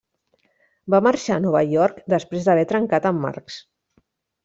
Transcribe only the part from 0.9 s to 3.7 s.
Va marxar a Nova York després d'haver trencat amb Marx.